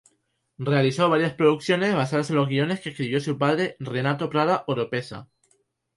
Realizó 0.57 1.11
varias 1.11 1.35
producciones 1.35 1.93
basadas 1.93 2.31
en 2.31 2.37
los 2.37 2.47
guiones 2.47 2.79
que 2.79 2.89
escribió 2.89 3.19
su 3.21 3.37
padre 3.37 3.75
Renato 3.79 4.31
Prada 4.31 4.63
Oropeza. 4.65 5.29